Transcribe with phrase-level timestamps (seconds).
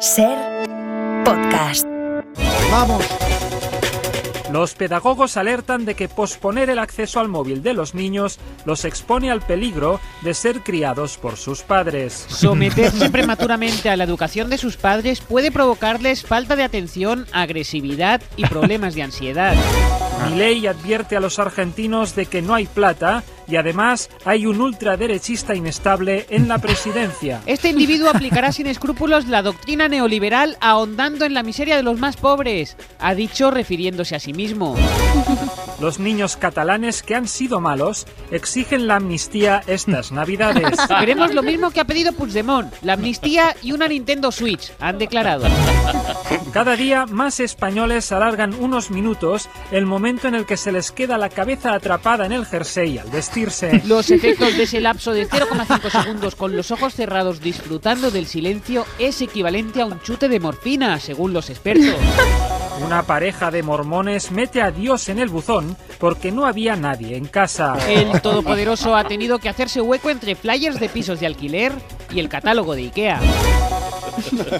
[0.00, 0.36] Ser
[1.24, 1.86] podcast.
[2.70, 3.02] Vamos.
[4.52, 9.30] Los pedagogos alertan de que posponer el acceso al móvil de los niños los expone
[9.30, 12.26] al peligro de ser criados por sus padres.
[12.28, 18.44] Someterse prematuramente a la educación de sus padres puede provocarles falta de atención, agresividad y
[18.44, 19.54] problemas de ansiedad.
[20.28, 25.54] Milei advierte a los argentinos de que no hay plata y además hay un ultraderechista
[25.54, 27.42] inestable en la presidencia.
[27.46, 32.16] Este individuo aplicará sin escrúpulos la doctrina neoliberal ahondando en la miseria de los más
[32.16, 34.76] pobres, ha dicho refiriéndose a sí mismo.
[35.80, 40.78] Los niños catalanes que han sido malos exigen la amnistía estas navidades.
[41.00, 45.46] Queremos lo mismo que ha pedido Puigdemont, la amnistía y una Nintendo Switch, han declarado.
[46.52, 51.18] Cada día más españoles alargan unos minutos el momento en el que se les queda
[51.18, 53.82] la cabeza atrapada en el jersey al vestirse.
[53.86, 58.86] Los efectos de ese lapso de 0,5 segundos con los ojos cerrados disfrutando del silencio
[58.98, 61.94] es equivalente a un chute de morfina, según los expertos.
[62.84, 67.26] Una pareja de mormones mete a Dios en el buzón porque no había nadie en
[67.26, 67.76] casa.
[67.88, 71.72] El todopoderoso ha tenido que hacerse hueco entre flyers de pisos de alquiler
[72.10, 73.20] y el catálogo de Ikea.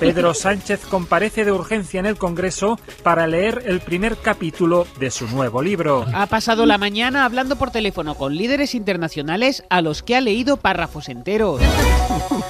[0.00, 5.26] Pedro Sánchez comparece de urgencia en el Congreso para leer el primer capítulo de su
[5.28, 6.06] nuevo libro.
[6.14, 10.56] Ha pasado la mañana hablando por teléfono con líderes internacionales a los que ha leído
[10.56, 11.60] párrafos enteros.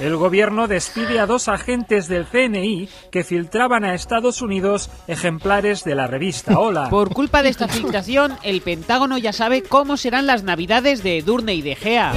[0.00, 5.94] El gobierno despide a dos agentes del CNI que filtraban a Estados Unidos ejemplares de
[5.94, 6.88] la revista Hola.
[6.90, 11.54] Por culpa de esta filtración, el Pentágono ya sabe cómo serán las navidades de Edurne
[11.54, 12.12] y de Gea.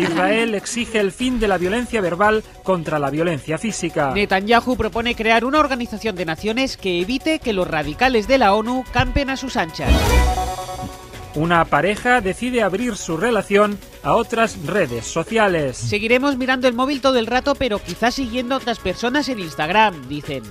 [0.00, 4.12] Israel exige el fin de la violencia verbal contra la violencia física.
[4.14, 8.84] Netanyahu propone crear una organización de naciones que evite que los radicales de la ONU
[8.92, 9.92] campen a sus anchas.
[11.38, 15.76] Una pareja decide abrir su relación a otras redes sociales.
[15.76, 20.08] Seguiremos mirando el móvil todo el rato, pero quizás siguiendo a otras personas en Instagram,
[20.08, 20.42] dicen.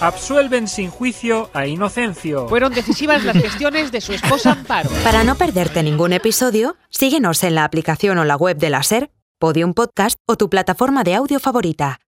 [0.00, 2.48] Absuelven sin juicio a Inocencio.
[2.48, 4.88] Fueron decisivas las gestiones de su esposa Amparo.
[5.04, 9.10] Para no perderte ningún episodio, síguenos en la aplicación o la web de la Ser,
[9.38, 12.00] Podium Podcast o tu plataforma de audio favorita.